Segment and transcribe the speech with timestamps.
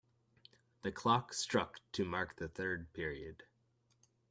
[0.81, 3.43] The clock struck to mark the third period.